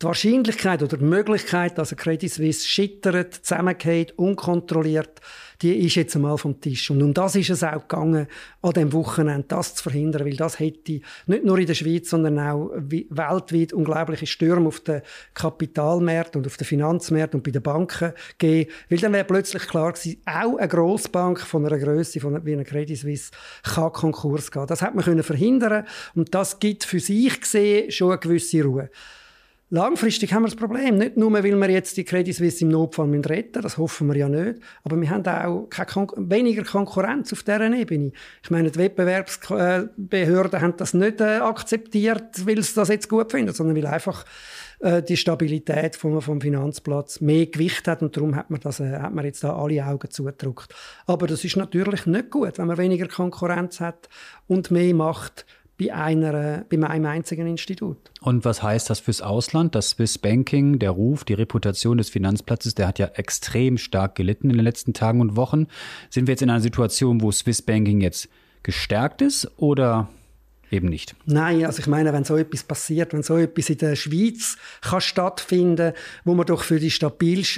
die 0.00 0.06
Wahrscheinlichkeit 0.06 0.82
oder 0.82 0.96
die 0.96 1.04
Möglichkeit, 1.04 1.76
dass 1.76 1.92
ein 1.92 1.98
Credit 1.98 2.32
Suisse 2.32 2.66
schittert, 2.66 3.34
zusammengeht, 3.34 4.12
unkontrolliert, 4.16 5.20
die 5.60 5.74
ist 5.84 5.96
jetzt 5.96 6.16
einmal 6.16 6.38
vom 6.38 6.58
Tisch. 6.58 6.90
Und 6.90 7.02
um 7.02 7.12
das 7.12 7.36
ist 7.36 7.50
es 7.50 7.62
auch 7.62 7.86
gegangen, 7.86 8.26
an 8.62 8.72
dem 8.72 8.94
Wochenende 8.94 9.44
das 9.46 9.74
zu 9.74 9.82
verhindern, 9.82 10.24
weil 10.24 10.36
das 10.36 10.58
hätte 10.58 11.00
nicht 11.26 11.44
nur 11.44 11.58
in 11.58 11.66
der 11.66 11.74
Schweiz, 11.74 12.08
sondern 12.08 12.38
auch 12.38 12.70
weltweit 12.74 13.74
unglaubliche 13.74 14.26
Stürme 14.26 14.68
auf 14.68 14.80
den 14.80 15.02
Kapitalmärkten 15.34 16.40
und 16.40 16.46
auf 16.46 16.56
den 16.56 16.66
Finanzmärkten 16.66 17.40
und 17.40 17.44
bei 17.44 17.50
den 17.50 17.62
Banken 17.62 18.14
gegeben. 18.38 18.70
Weil 18.88 18.98
dann 18.98 19.12
wäre 19.12 19.24
plötzlich 19.24 19.66
klar 19.66 19.92
gewesen, 19.92 20.22
auch 20.24 20.56
eine 20.56 20.68
Grossbank 20.68 21.40
von 21.40 21.66
einer 21.66 21.78
Größe 21.78 22.22
wie 22.22 22.52
einer 22.54 22.64
Credit 22.64 22.96
Suisse 22.96 23.32
kann 23.62 23.92
Konkurs 23.92 24.50
gehen. 24.50 24.66
Das 24.66 24.80
hat 24.80 24.94
man 24.94 25.04
können 25.04 25.22
verhindern 25.22 25.84
und 26.14 26.34
das 26.34 26.58
gibt 26.58 26.84
für 26.84 27.00
sich 27.00 27.38
gesehen 27.38 27.90
schon 27.90 28.12
eine 28.12 28.18
gewisse 28.18 28.64
Ruhe. 28.64 28.88
Langfristig 29.72 30.32
haben 30.34 30.42
wir 30.42 30.48
das 30.48 30.56
Problem. 30.56 30.98
Nicht 30.98 31.16
nur, 31.16 31.32
weil 31.32 31.44
wir 31.44 31.70
jetzt 31.70 31.96
die 31.96 32.02
Credit 32.02 32.34
Suisse 32.34 32.64
im 32.64 32.70
Notfall 32.70 33.08
retten 33.08 33.50
müssen, 33.50 33.62
das 33.62 33.78
hoffen 33.78 34.08
wir 34.08 34.16
ja 34.16 34.28
nicht, 34.28 34.58
aber 34.82 35.00
wir 35.00 35.08
haben 35.08 35.24
auch 35.24 35.68
Kon 35.86 36.08
weniger 36.16 36.64
Konkurrenz 36.64 37.32
auf 37.32 37.44
dieser 37.44 37.72
Ebene. 37.72 38.10
Ich 38.42 38.50
meine, 38.50 38.72
die 38.72 38.78
Wettbewerbsbehörden 38.80 40.60
haben 40.60 40.74
das 40.76 40.92
nicht 40.92 41.20
äh, 41.20 41.38
akzeptiert, 41.38 42.44
weil 42.44 42.60
sie 42.60 42.74
das 42.74 42.88
jetzt 42.88 43.08
gut 43.08 43.30
finden, 43.30 43.54
sondern 43.54 43.76
weil 43.76 43.86
einfach 43.86 44.24
äh, 44.80 45.04
die 45.04 45.16
Stabilität 45.16 45.94
vom, 45.94 46.20
vom 46.20 46.40
Finanzplatz 46.40 47.20
mehr 47.20 47.46
Gewicht 47.46 47.86
hat 47.86 48.02
und 48.02 48.16
darum 48.16 48.34
hat 48.34 48.50
man, 48.50 48.60
das, 48.60 48.80
äh, 48.80 48.98
hat 48.98 49.14
man 49.14 49.24
jetzt 49.24 49.44
da 49.44 49.54
alle 49.54 49.86
Augen 49.86 50.10
zugedrückt. 50.10 50.74
Aber 51.06 51.28
das 51.28 51.44
ist 51.44 51.56
natürlich 51.56 52.06
nicht 52.06 52.30
gut, 52.30 52.58
wenn 52.58 52.66
man 52.66 52.76
weniger 52.76 53.06
Konkurrenz 53.06 53.78
hat 53.78 54.08
und 54.48 54.72
mehr 54.72 54.94
Macht 54.94 55.46
bei, 55.80 55.94
einer, 55.94 56.64
bei 56.68 56.86
einem 56.86 57.06
einzigen 57.06 57.46
Institut. 57.46 57.96
Und 58.20 58.44
was 58.44 58.62
heißt 58.62 58.90
das 58.90 59.00
fürs 59.00 59.22
Ausland? 59.22 59.74
Das 59.74 59.90
Swiss 59.90 60.18
Banking, 60.18 60.78
der 60.78 60.90
Ruf, 60.90 61.24
die 61.24 61.34
Reputation 61.34 61.96
des 61.96 62.10
Finanzplatzes, 62.10 62.74
der 62.74 62.86
hat 62.86 62.98
ja 62.98 63.06
extrem 63.14 63.78
stark 63.78 64.14
gelitten 64.14 64.50
in 64.50 64.56
den 64.56 64.64
letzten 64.64 64.92
Tagen 64.92 65.20
und 65.20 65.36
Wochen. 65.36 65.68
Sind 66.10 66.26
wir 66.26 66.32
jetzt 66.32 66.42
in 66.42 66.50
einer 66.50 66.60
Situation, 66.60 67.22
wo 67.22 67.32
Swiss 67.32 67.62
Banking 67.62 68.02
jetzt 68.02 68.28
gestärkt 68.62 69.22
ist 69.22 69.50
oder 69.56 70.08
eben 70.70 70.88
nicht. 70.88 71.16
Nein, 71.24 71.64
also 71.64 71.80
ich 71.80 71.86
meine, 71.86 72.12
wenn 72.12 72.24
so 72.24 72.36
etwas 72.36 72.62
passiert, 72.62 73.12
wenn 73.14 73.22
so 73.22 73.38
etwas 73.38 73.70
in 73.70 73.78
der 73.78 73.96
Schweiz 73.96 74.56
kann 74.82 75.00
stattfinden, 75.00 75.94
wo 76.24 76.34
man 76.34 76.46
doch 76.46 76.62
für 76.62 76.78
die 76.78 76.92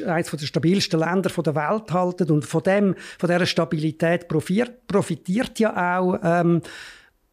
eines 0.06 0.30
der 0.30 0.46
stabilsten 0.46 1.00
Länder 1.00 1.30
der 1.30 1.54
Welt 1.54 1.92
halten 1.92 2.30
und 2.30 2.46
von 2.46 2.62
dem, 2.62 2.94
von 3.18 3.28
dieser 3.28 3.46
Stabilität 3.46 4.28
profitiert, 4.28 4.86
profitiert 4.86 5.58
ja 5.58 5.98
auch 5.98 6.18
ähm, 6.22 6.62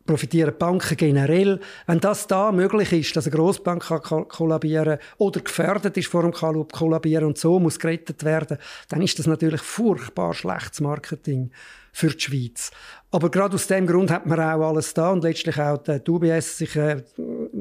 profitieren 0.09 0.55
Banken 0.57 0.97
generell. 0.97 1.59
Wenn 1.85 1.99
das 1.99 2.25
da 2.25 2.51
möglich 2.51 2.91
ist, 2.93 3.15
dass 3.15 3.27
eine 3.27 3.35
Grossbank 3.35 3.83
kann 3.83 4.27
kollabieren 4.27 4.97
oder 5.19 5.39
gefährdet 5.39 5.97
ist 5.97 6.07
vor 6.07 6.23
dem 6.23 6.33
Kollabieren 6.33 7.25
und 7.25 7.37
so 7.37 7.59
muss 7.59 7.77
gerettet 7.77 8.23
werden, 8.23 8.57
dann 8.87 9.03
ist 9.03 9.19
das 9.19 9.27
natürlich 9.27 9.61
furchtbar 9.61 10.33
schlechtes 10.33 10.81
Marketing 10.81 11.51
für 11.99 12.09
die 12.09 12.19
Schweiz. 12.19 12.71
Aber 13.11 13.29
gerade 13.29 13.55
aus 13.55 13.67
dem 13.67 13.87
Grund 13.87 14.09
hat 14.09 14.25
man 14.25 14.39
auch 14.39 14.69
alles 14.69 14.93
da 14.93 15.11
und 15.11 15.23
letztlich 15.23 15.59
auch 15.59 15.77
die 15.77 16.09
UBS 16.09 16.59
sich 16.59 16.75
äh, 16.75 17.03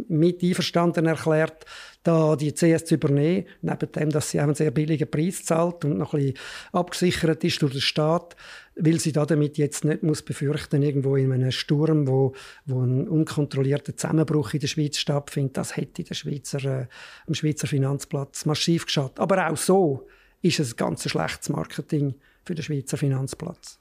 mit 0.09 0.42
einverstanden 0.42 1.07
erklärt, 1.07 1.64
da 2.04 2.37
die 2.37 2.52
CS 2.52 2.85
zu 2.85 2.95
übernehmen, 2.95 3.47
neben 3.62 3.92
dem, 3.92 4.11
dass 4.11 4.30
sie 4.30 4.38
auch 4.38 4.45
einen 4.45 4.54
sehr 4.54 4.71
billigen 4.71 5.11
Preis 5.11 5.45
zahlt 5.45 5.85
und 5.85 5.99
noch 5.99 6.14
ein 6.14 6.21
bisschen 6.21 6.38
abgesichert 6.73 7.42
ist 7.42 7.61
durch 7.62 7.73
den 7.73 7.80
Staat, 7.80 8.37
weil 8.76 9.00
sie 9.00 9.11
damit 9.11 9.59
jetzt 9.59 9.85
nicht 9.85 10.04
muss 10.04 10.23
befürchten 10.23 10.83
irgendwo 10.83 11.16
in 11.16 11.33
einem 11.33 11.50
Sturm, 11.50 12.07
wo, 12.07 12.35
wo 12.66 12.80
ein 12.83 13.09
unkontrollierter 13.09 13.97
Zusammenbruch 13.97 14.54
in 14.54 14.61
der 14.61 14.68
Schweiz 14.68 14.99
stattfindet. 14.99 15.57
Das 15.57 15.76
hätte 15.76 16.04
der 16.04 16.14
Schweizer, 16.14 16.64
äh, 16.64 16.87
am 17.26 17.35
Schweizer 17.35 17.66
Finanzplatz 17.66 18.45
massiv 18.45 18.87
geschadet. 18.87 19.18
Aber 19.18 19.50
auch 19.50 19.57
so 19.57 20.07
ist 20.42 20.61
es 20.61 20.75
ein 20.75 20.76
ganz 20.76 21.09
schlechtes 21.09 21.49
Marketing 21.49 22.14
für 22.45 22.54
den 22.54 22.62
Schweizer 22.62 22.97
Finanzplatz. 22.97 23.78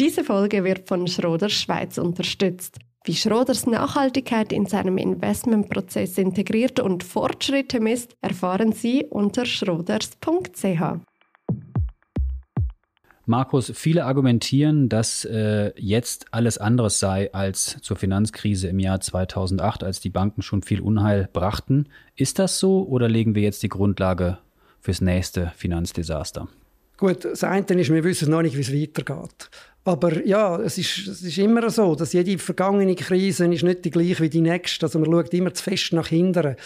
Diese 0.00 0.22
Folge 0.22 0.62
wird 0.62 0.86
von 0.86 1.08
Schroders 1.08 1.52
Schweiz 1.52 1.98
unterstützt. 1.98 2.78
Wie 3.04 3.16
Schroders 3.16 3.66
Nachhaltigkeit 3.66 4.52
in 4.52 4.66
seinem 4.66 4.96
Investmentprozess 4.96 6.18
integriert 6.18 6.78
und 6.78 7.02
Fortschritte 7.02 7.80
misst, 7.80 8.14
erfahren 8.20 8.70
Sie 8.70 9.06
unter 9.06 9.44
schroders.ch. 9.44 10.82
Markus, 13.26 13.72
viele 13.74 14.04
argumentieren, 14.04 14.88
dass 14.88 15.24
äh, 15.24 15.72
jetzt 15.76 16.26
alles 16.30 16.58
anderes 16.58 17.00
sei 17.00 17.32
als 17.34 17.78
zur 17.82 17.96
Finanzkrise 17.96 18.68
im 18.68 18.78
Jahr 18.78 19.00
2008, 19.00 19.82
als 19.82 19.98
die 19.98 20.10
Banken 20.10 20.42
schon 20.42 20.62
viel 20.62 20.80
Unheil 20.80 21.28
brachten. 21.32 21.88
Ist 22.14 22.38
das 22.38 22.60
so 22.60 22.86
oder 22.86 23.08
legen 23.08 23.34
wir 23.34 23.42
jetzt 23.42 23.64
die 23.64 23.68
Grundlage 23.68 24.38
fürs 24.80 25.00
nächste 25.00 25.52
Finanzdesaster? 25.56 26.46
Gut, 26.98 27.24
das 27.24 27.44
eine 27.44 27.64
ist, 27.80 27.92
wir 27.92 28.04
wissen 28.04 28.30
noch 28.30 28.42
nicht, 28.42 28.56
wie 28.56 28.60
es 28.60 28.72
weitergeht. 28.72 29.48
Aber 29.84 30.26
ja, 30.26 30.60
es 30.60 30.76
ist, 30.76 31.06
es 31.06 31.22
ist 31.22 31.38
immer 31.38 31.70
so, 31.70 31.94
dass 31.94 32.12
jede 32.12 32.36
vergangene 32.36 32.94
Krise 32.94 33.46
ist 33.46 33.62
nicht 33.62 33.84
die 33.84 33.90
gleiche 33.90 34.20
wie 34.20 34.28
die 34.28 34.42
nächste. 34.42 34.84
Also 34.84 34.98
man 34.98 35.10
schaut 35.10 35.32
immer 35.32 35.54
zu 35.54 35.62
fest 35.62 35.92
nach 35.92 36.08
hinten. 36.08 36.56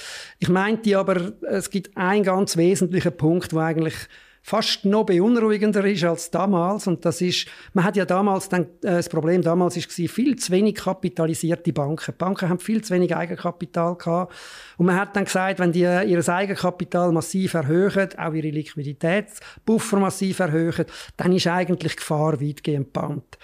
Ich 0.40 0.48
meinte 0.48 0.98
aber, 0.98 1.32
es 1.42 1.70
gibt 1.70 1.96
einen 1.96 2.24
ganz 2.24 2.56
wesentlichen 2.56 3.16
Punkt, 3.16 3.52
wo 3.52 3.58
eigentlich 3.58 3.94
fast 4.42 4.84
noch 4.84 5.04
beunruhigender 5.06 5.84
ist 5.84 6.04
als 6.04 6.30
damals. 6.30 6.86
Und 6.86 7.04
das 7.04 7.20
ist, 7.20 7.46
man 7.72 7.84
hat 7.84 7.96
ja 7.96 8.04
damals, 8.04 8.48
dann, 8.48 8.64
äh, 8.82 8.96
das 8.96 9.08
Problem 9.08 9.40
damals 9.40 9.76
ist 9.76 9.90
viel 9.92 10.36
zu 10.36 10.52
wenig 10.52 10.74
kapitalisierte 10.74 11.72
Banken. 11.72 12.12
Die 12.12 12.18
Banken 12.18 12.48
haben 12.48 12.58
viel 12.58 12.82
zu 12.82 12.92
wenig 12.92 13.14
Eigenkapital 13.14 13.96
gehabt. 13.96 14.34
Und 14.76 14.86
man 14.86 14.96
hat 14.96 15.14
dann 15.14 15.24
gesagt, 15.24 15.60
wenn 15.60 15.72
die 15.72 15.80
ihr 15.80 16.28
Eigenkapital 16.28 17.12
massiv 17.12 17.54
erhöhen, 17.54 18.08
auch 18.18 18.32
ihre 18.32 18.50
Liquiditätsbuffer 18.50 19.98
massiv 19.98 20.40
erhöhen, 20.40 20.86
dann 21.16 21.32
ist 21.32 21.46
eigentlich 21.46 21.96
Gefahr 21.96 22.40
weitgehend 22.40 22.92
gebannt. 22.92 23.38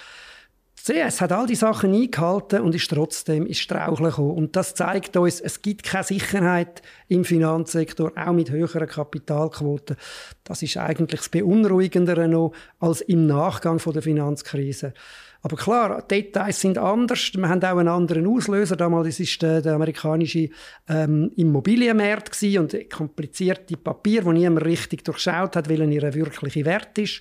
CS 0.89 1.21
hat 1.21 1.33
all 1.33 1.47
die 1.47 1.55
Sachen 1.55 1.93
eingehalten 1.93 2.63
und 2.63 2.75
ist 2.75 2.91
trotzdem 2.91 3.45
ins 3.45 3.59
Straucheln 3.59 4.09
gekommen. 4.09 4.31
Und 4.31 4.57
das 4.57 4.75
zeigt 4.75 5.17
uns, 5.19 5.39
es 5.39 5.61
gibt 5.61 5.83
keine 5.83 6.05
Sicherheit 6.05 6.81
im 7.09 7.27
Finanzsektor, 7.27 8.13
auch 8.17 8.33
mit 8.33 8.51
höheren 8.51 8.89
Kapitalquoten. 8.89 9.97
Das 10.45 10.63
ist 10.63 10.79
eigentlich 10.79 11.21
das 11.21 11.29
Beunruhigendere 11.29 12.27
noch 12.27 12.53
als 12.81 13.03
im 13.03 13.27
Nachgang 13.27 13.79
von 13.79 13.93
der 13.93 14.03
Finanzkrise. 14.03 14.95
Aber 15.43 15.57
klar, 15.57 16.03
Details 16.03 16.61
sind 16.61 16.79
anders. 16.79 17.31
Wir 17.35 17.49
haben 17.49 17.63
auch 17.63 17.77
einen 17.77 17.89
anderen 17.89 18.27
Auslöser. 18.27 18.75
Damals 18.75 19.21
war 19.21 19.49
der, 19.49 19.63
der 19.63 19.75
amerikanische 19.75 20.49
ähm, 20.89 21.31
Immobilienmarkt 21.37 22.43
und 22.59 22.91
komplizierte 22.91 23.77
Papier, 23.77 24.25
wo 24.25 24.33
niemand 24.33 24.65
richtig 24.65 25.05
durchschaut 25.05 25.55
hat, 25.55 25.69
welchen 25.69 25.93
ihr 25.93 26.15
wirkliche 26.15 26.65
Wert 26.65 26.99
ist. 26.99 27.21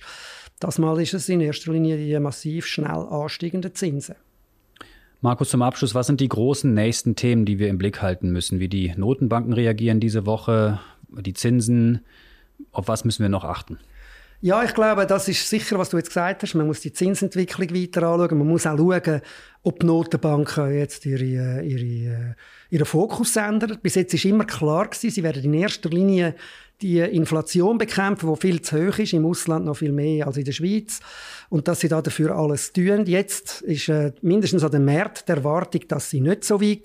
Das 0.60 0.78
Mal 0.78 1.00
ist 1.00 1.14
es 1.14 1.28
in 1.28 1.40
erster 1.40 1.72
Linie 1.72 1.96
die 1.96 2.18
massiv 2.18 2.66
schnell 2.66 3.06
ansteigenden 3.10 3.74
Zinsen. 3.74 4.16
Markus, 5.20 5.50
zum 5.50 5.62
Abschluss, 5.62 5.94
was 5.94 6.06
sind 6.06 6.20
die 6.20 6.28
großen 6.28 6.72
nächsten 6.72 7.16
Themen, 7.16 7.44
die 7.44 7.58
wir 7.58 7.68
im 7.68 7.78
Blick 7.78 8.02
halten 8.02 8.30
müssen? 8.30 8.60
Wie 8.60 8.68
die 8.68 8.92
Notenbanken 8.96 9.52
reagieren 9.52 10.00
diese 10.00 10.26
Woche, 10.26 10.80
die 11.08 11.34
Zinsen, 11.34 12.00
auf 12.72 12.88
was 12.88 13.04
müssen 13.04 13.22
wir 13.22 13.28
noch 13.28 13.44
achten? 13.44 13.78
Ja, 14.40 14.62
ich 14.62 14.72
glaube, 14.72 15.04
das 15.04 15.26
ist 15.26 15.50
sicher, 15.50 15.78
was 15.80 15.90
du 15.90 15.96
jetzt 15.96 16.10
gesagt 16.10 16.44
hast. 16.44 16.54
Man 16.54 16.68
muss 16.68 16.80
die 16.80 16.92
Zinsentwicklung 16.92 17.74
weiter 17.74 18.04
anschauen. 18.04 18.38
Man 18.38 18.46
muss 18.46 18.66
auch 18.66 18.76
schauen, 18.76 19.20
ob 19.64 19.80
die 19.80 19.86
Notenbanken 19.86 20.72
jetzt 20.74 21.04
ihre, 21.06 21.62
ihre, 21.62 22.36
ihren 22.70 22.86
Fokus 22.86 23.34
ändern. 23.34 23.78
Bis 23.82 23.96
jetzt 23.96 24.14
ist 24.14 24.24
immer 24.24 24.44
klar 24.44 24.86
gewesen, 24.86 25.10
sie 25.10 25.24
werden 25.24 25.42
in 25.42 25.54
erster 25.54 25.90
Linie 25.90 26.36
die 26.80 27.00
Inflation 27.00 27.76
bekämpfen, 27.76 28.32
die 28.32 28.40
viel 28.40 28.62
zu 28.62 28.76
hoch 28.76 28.98
ist, 28.98 29.12
im 29.12 29.26
Ausland 29.26 29.64
noch 29.64 29.78
viel 29.78 29.92
mehr 29.92 30.26
als 30.26 30.36
in 30.36 30.44
der 30.44 30.52
Schweiz. 30.52 31.00
Und 31.50 31.66
dass 31.66 31.80
sie 31.80 31.88
da 31.88 32.02
dafür 32.02 32.36
alles 32.36 32.72
tun. 32.72 33.06
Jetzt 33.06 33.62
ist 33.62 33.88
äh, 33.88 34.12
mindestens 34.22 34.62
an 34.62 34.70
dem 34.70 34.84
Markt 34.84 35.28
der 35.28 35.38
Erwartung, 35.38 35.80
dass 35.88 36.10
sie 36.10 36.20
nicht 36.20 36.44
so 36.44 36.60
weit 36.60 36.84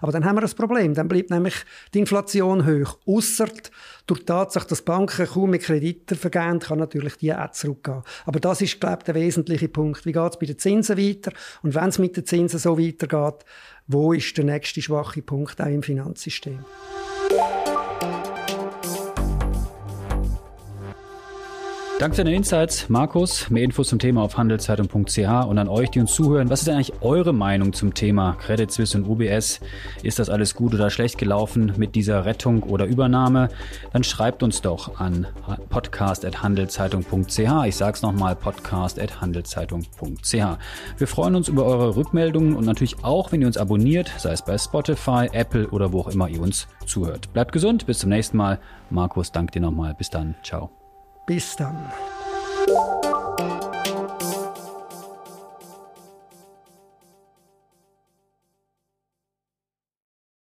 Aber 0.00 0.12
dann 0.12 0.24
haben 0.24 0.36
wir 0.36 0.42
ein 0.42 0.50
Problem. 0.50 0.94
Dann 0.94 1.08
bleibt 1.08 1.30
nämlich 1.30 1.54
die 1.92 1.98
Inflation 1.98 2.66
hoch. 2.66 2.98
Ausser 3.04 3.48
durch 4.06 4.20
die 4.20 4.26
Tatsache, 4.26 4.68
dass 4.68 4.82
Banken 4.82 5.26
kaum 5.26 5.50
mehr 5.50 5.58
Kredite 5.58 6.14
vergeben, 6.14 6.60
kann 6.60 6.78
natürlich 6.78 7.16
die 7.16 7.34
auch 7.34 7.50
zurückgehen. 7.50 8.02
Aber 8.24 8.40
das 8.40 8.60
ist, 8.60 8.80
glaube 8.80 8.98
ich, 9.00 9.04
der 9.04 9.16
wesentliche 9.16 9.68
Punkt. 9.68 10.06
Wie 10.06 10.12
geht 10.12 10.32
es 10.32 10.38
bei 10.38 10.46
den 10.46 10.58
Zinsen 10.58 10.96
weiter? 10.96 11.32
Und 11.62 11.74
wenn 11.74 11.88
es 11.88 11.98
mit 11.98 12.16
den 12.16 12.24
Zinsen 12.24 12.60
so 12.60 12.78
weitergeht, 12.78 13.44
wo 13.88 14.12
ist 14.12 14.36
der 14.36 14.44
nächste 14.44 14.80
schwache 14.80 15.22
Punkt 15.22 15.60
auch 15.60 15.66
im 15.66 15.82
Finanzsystem? 15.82 16.64
Danke 21.98 22.16
für 22.16 22.24
deine 22.24 22.36
Insights, 22.36 22.90
Markus. 22.90 23.48
Mehr 23.48 23.64
Infos 23.64 23.88
zum 23.88 23.98
Thema 23.98 24.20
auf 24.20 24.36
handelszeitung.ch 24.36 25.46
und 25.46 25.58
an 25.58 25.66
euch, 25.66 25.90
die 25.90 26.00
uns 26.00 26.12
zuhören. 26.12 26.50
Was 26.50 26.60
ist 26.60 26.68
eigentlich 26.68 26.92
eure 27.00 27.32
Meinung 27.32 27.72
zum 27.72 27.94
Thema 27.94 28.36
Credit 28.38 28.70
Suisse 28.70 28.98
und 28.98 29.08
UBS? 29.08 29.60
Ist 30.02 30.18
das 30.18 30.28
alles 30.28 30.54
gut 30.54 30.74
oder 30.74 30.90
schlecht 30.90 31.16
gelaufen 31.16 31.72
mit 31.78 31.94
dieser 31.94 32.26
Rettung 32.26 32.64
oder 32.64 32.84
Übernahme? 32.84 33.48
Dann 33.94 34.04
schreibt 34.04 34.42
uns 34.42 34.60
doch 34.60 35.00
an 35.00 35.26
podcast.handelszeitung.ch. 35.70 37.64
Ich 37.66 37.76
sag's 37.76 38.02
nochmal, 38.02 38.36
podcast.handelszeitung.ch. 38.36 40.34
Wir 40.98 41.06
freuen 41.06 41.34
uns 41.34 41.48
über 41.48 41.64
eure 41.64 41.96
Rückmeldungen 41.96 42.56
und 42.56 42.66
natürlich 42.66 43.02
auch, 43.04 43.32
wenn 43.32 43.40
ihr 43.40 43.46
uns 43.46 43.56
abonniert, 43.56 44.12
sei 44.18 44.32
es 44.32 44.42
bei 44.42 44.58
Spotify, 44.58 45.30
Apple 45.32 45.70
oder 45.70 45.94
wo 45.94 46.00
auch 46.00 46.08
immer 46.08 46.28
ihr 46.28 46.42
uns 46.42 46.68
zuhört. 46.84 47.32
Bleibt 47.32 47.52
gesund, 47.52 47.86
bis 47.86 48.00
zum 48.00 48.10
nächsten 48.10 48.36
Mal. 48.36 48.58
Markus, 48.90 49.32
danke 49.32 49.52
dir 49.52 49.60
nochmal. 49.60 49.94
Bis 49.94 50.10
dann. 50.10 50.34
Ciao. 50.42 50.75
Bis 51.26 51.56
dann. 51.56 51.92